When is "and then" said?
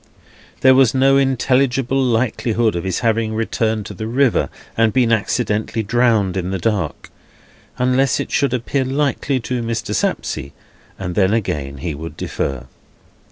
10.97-11.35